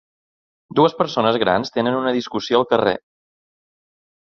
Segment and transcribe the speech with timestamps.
[0.79, 2.99] Dues persones grans tenen una discussió al carrer.